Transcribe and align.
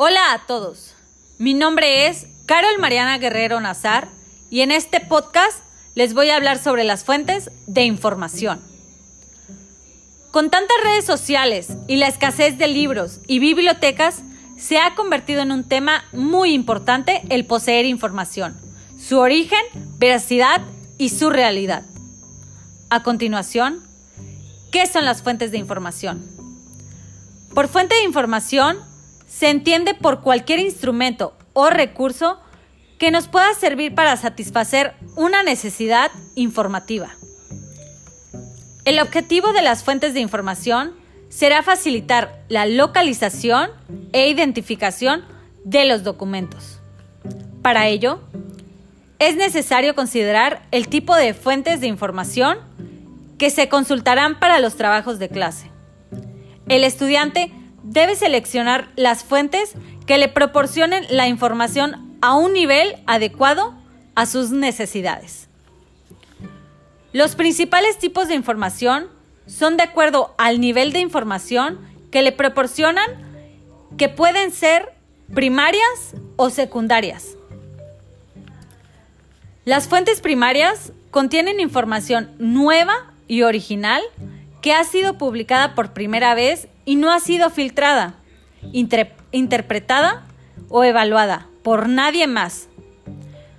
Hola 0.00 0.32
a 0.32 0.46
todos, 0.46 0.94
mi 1.38 1.54
nombre 1.54 2.06
es 2.06 2.28
Carol 2.46 2.78
Mariana 2.78 3.18
Guerrero 3.18 3.60
Nazar 3.60 4.06
y 4.48 4.60
en 4.60 4.70
este 4.70 5.00
podcast 5.00 5.58
les 5.96 6.14
voy 6.14 6.30
a 6.30 6.36
hablar 6.36 6.60
sobre 6.60 6.84
las 6.84 7.02
fuentes 7.02 7.50
de 7.66 7.82
información. 7.82 8.60
Con 10.30 10.50
tantas 10.50 10.76
redes 10.84 11.04
sociales 11.04 11.76
y 11.88 11.96
la 11.96 12.06
escasez 12.06 12.58
de 12.58 12.68
libros 12.68 13.18
y 13.26 13.40
bibliotecas, 13.40 14.22
se 14.56 14.78
ha 14.78 14.94
convertido 14.94 15.42
en 15.42 15.50
un 15.50 15.64
tema 15.64 16.04
muy 16.12 16.52
importante 16.52 17.22
el 17.28 17.44
poseer 17.44 17.84
información, 17.84 18.56
su 19.00 19.18
origen, 19.18 19.64
veracidad 19.98 20.60
y 20.96 21.08
su 21.08 21.28
realidad. 21.28 21.82
A 22.88 23.02
continuación, 23.02 23.82
¿qué 24.70 24.86
son 24.86 25.04
las 25.04 25.24
fuentes 25.24 25.50
de 25.50 25.58
información? 25.58 26.24
Por 27.52 27.66
fuente 27.66 27.96
de 27.96 28.04
información 28.04 28.86
se 29.28 29.50
entiende 29.50 29.94
por 29.94 30.22
cualquier 30.22 30.58
instrumento 30.58 31.34
o 31.52 31.70
recurso 31.70 32.40
que 32.98 33.10
nos 33.10 33.28
pueda 33.28 33.54
servir 33.54 33.94
para 33.94 34.16
satisfacer 34.16 34.94
una 35.14 35.42
necesidad 35.42 36.10
informativa. 36.34 37.10
El 38.84 38.98
objetivo 39.00 39.52
de 39.52 39.62
las 39.62 39.84
fuentes 39.84 40.14
de 40.14 40.20
información 40.20 40.94
será 41.28 41.62
facilitar 41.62 42.42
la 42.48 42.66
localización 42.66 43.70
e 44.12 44.28
identificación 44.30 45.24
de 45.64 45.84
los 45.84 46.02
documentos. 46.02 46.80
Para 47.62 47.86
ello, 47.86 48.20
es 49.18 49.36
necesario 49.36 49.94
considerar 49.94 50.62
el 50.70 50.88
tipo 50.88 51.14
de 51.14 51.34
fuentes 51.34 51.80
de 51.80 51.86
información 51.86 52.58
que 53.36 53.50
se 53.50 53.68
consultarán 53.68 54.40
para 54.40 54.58
los 54.58 54.76
trabajos 54.76 55.18
de 55.18 55.28
clase. 55.28 55.70
El 56.68 56.82
estudiante 56.82 57.52
debe 57.88 58.16
seleccionar 58.16 58.88
las 58.96 59.24
fuentes 59.24 59.72
que 60.06 60.18
le 60.18 60.28
proporcionen 60.28 61.04
la 61.10 61.26
información 61.26 62.16
a 62.20 62.34
un 62.34 62.52
nivel 62.52 62.96
adecuado 63.06 63.74
a 64.14 64.26
sus 64.26 64.50
necesidades. 64.50 65.48
Los 67.12 67.34
principales 67.34 67.98
tipos 67.98 68.28
de 68.28 68.34
información 68.34 69.08
son 69.46 69.76
de 69.76 69.84
acuerdo 69.84 70.34
al 70.36 70.60
nivel 70.60 70.92
de 70.92 71.00
información 71.00 71.78
que 72.10 72.22
le 72.22 72.32
proporcionan 72.32 73.06
que 73.96 74.10
pueden 74.10 74.50
ser 74.50 74.92
primarias 75.34 76.14
o 76.36 76.50
secundarias. 76.50 77.36
Las 79.64 79.88
fuentes 79.88 80.20
primarias 80.20 80.92
contienen 81.10 81.60
información 81.60 82.30
nueva 82.38 83.12
y 83.26 83.42
original 83.42 84.02
que 84.60 84.72
ha 84.72 84.84
sido 84.84 85.16
publicada 85.16 85.74
por 85.74 85.92
primera 85.92 86.34
vez 86.34 86.68
y 86.88 86.96
no 86.96 87.12
ha 87.12 87.20
sido 87.20 87.50
filtrada, 87.50 88.14
interpretada 88.72 90.26
o 90.70 90.84
evaluada 90.84 91.46
por 91.62 91.86
nadie 91.86 92.26
más. 92.26 92.68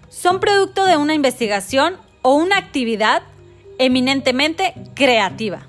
Son 0.10 0.40
producto 0.40 0.86
de 0.86 0.98
una 0.98 1.14
investigación 1.14 1.98
o 2.24 2.34
una 2.34 2.58
actividad 2.58 3.22
eminentemente 3.78 4.74
creativa. 4.96 5.68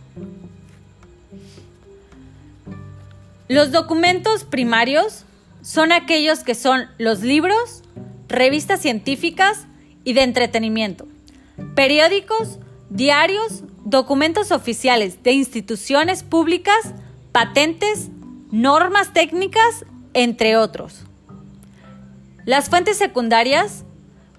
Los 3.48 3.72
documentos 3.72 4.44
primarios 4.44 5.26
son 5.60 5.92
aquellos 5.92 6.38
que 6.38 6.54
son 6.54 6.86
los 6.96 7.20
libros, 7.20 7.82
revistas 8.26 8.80
científicas 8.80 9.66
y 10.02 10.14
de 10.14 10.22
entretenimiento, 10.22 11.06
periódicos, 11.74 12.58
diarios, 12.88 13.64
documentos 13.84 14.50
oficiales 14.50 15.22
de 15.22 15.32
instituciones 15.32 16.22
públicas, 16.22 16.94
patentes, 17.32 18.08
normas 18.50 19.12
técnicas, 19.12 19.84
entre 20.14 20.56
otros. 20.56 21.04
Las 22.44 22.68
fuentes 22.68 22.96
secundarias 22.96 23.84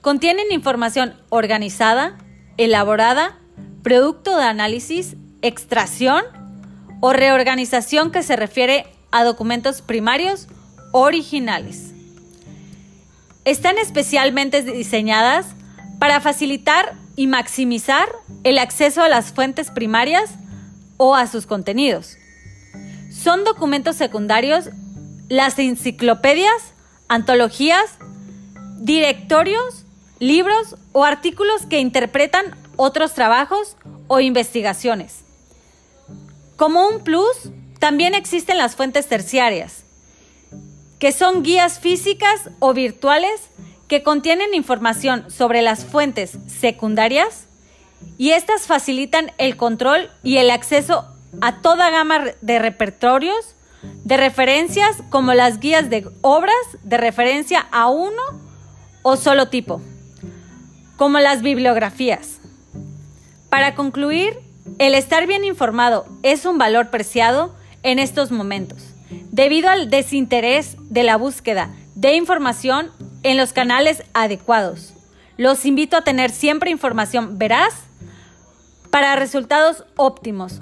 contienen 0.01 0.51
información 0.51 1.15
organizada, 1.29 2.17
elaborada, 2.57 3.37
producto 3.83 4.37
de 4.37 4.43
análisis, 4.43 5.15
extracción 5.41 6.23
o 6.99 7.13
reorganización 7.13 8.11
que 8.11 8.23
se 8.23 8.35
refiere 8.35 8.85
a 9.11 9.23
documentos 9.23 9.81
primarios 9.81 10.47
originales. 10.91 11.91
Están 13.45 13.77
especialmente 13.77 14.61
diseñadas 14.61 15.47
para 15.99 16.21
facilitar 16.21 16.93
y 17.15 17.27
maximizar 17.27 18.09
el 18.43 18.57
acceso 18.57 19.01
a 19.01 19.09
las 19.09 19.31
fuentes 19.31 19.71
primarias 19.71 20.31
o 20.97 21.15
a 21.15 21.27
sus 21.27 21.45
contenidos. 21.45 22.17
Son 23.21 23.43
documentos 23.43 23.97
secundarios 23.97 24.69
las 25.29 25.59
enciclopedias, 25.59 26.73
antologías, 27.07 27.97
directorios, 28.79 29.85
libros 30.17 30.75
o 30.91 31.03
artículos 31.03 31.67
que 31.67 31.79
interpretan 31.79 32.57
otros 32.77 33.13
trabajos 33.13 33.77
o 34.07 34.19
investigaciones. 34.21 35.19
Como 36.55 36.87
un 36.87 37.03
plus, 37.03 37.51
también 37.77 38.15
existen 38.15 38.57
las 38.57 38.75
fuentes 38.75 39.07
terciarias, 39.07 39.83
que 40.97 41.11
son 41.11 41.43
guías 41.43 41.79
físicas 41.79 42.49
o 42.57 42.73
virtuales 42.73 43.39
que 43.87 44.01
contienen 44.01 44.55
información 44.55 45.29
sobre 45.29 45.61
las 45.61 45.85
fuentes 45.85 46.39
secundarias 46.47 47.45
y 48.17 48.31
estas 48.31 48.65
facilitan 48.65 49.31
el 49.37 49.57
control 49.57 50.09
y 50.23 50.37
el 50.37 50.49
acceso 50.49 51.10
a 51.39 51.61
toda 51.61 51.89
gama 51.89 52.25
de 52.41 52.59
repertorios, 52.59 53.55
de 54.03 54.17
referencias 54.17 54.97
como 55.09 55.33
las 55.33 55.59
guías 55.59 55.89
de 55.89 56.07
obras 56.21 56.55
de 56.83 56.97
referencia 56.97 57.67
a 57.71 57.89
uno 57.89 58.21
o 59.01 59.15
solo 59.15 59.47
tipo, 59.47 59.81
como 60.97 61.19
las 61.19 61.41
bibliografías. 61.41 62.39
Para 63.49 63.75
concluir, 63.75 64.37
el 64.79 64.95
estar 64.95 65.27
bien 65.27 65.43
informado 65.43 66.05
es 66.23 66.45
un 66.45 66.57
valor 66.57 66.89
preciado 66.89 67.55
en 67.83 67.99
estos 67.99 68.31
momentos, 68.31 68.93
debido 69.31 69.69
al 69.69 69.89
desinterés 69.89 70.77
de 70.79 71.03
la 71.03 71.17
búsqueda 71.17 71.73
de 71.95 72.15
información 72.15 72.91
en 73.23 73.37
los 73.37 73.53
canales 73.53 74.03
adecuados. 74.13 74.93
Los 75.37 75.65
invito 75.65 75.97
a 75.97 76.03
tener 76.03 76.31
siempre 76.31 76.69
información 76.69 77.37
veraz 77.37 77.73
para 78.91 79.15
resultados 79.15 79.85
óptimos. 79.95 80.61